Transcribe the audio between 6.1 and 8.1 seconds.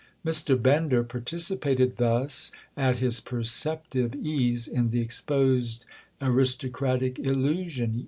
aristocratic illusion.